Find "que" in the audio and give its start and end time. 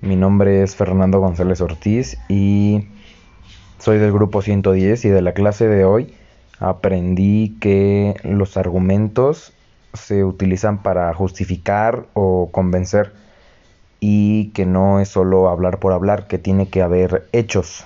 7.60-8.14, 14.50-14.66, 16.28-16.38, 16.68-16.82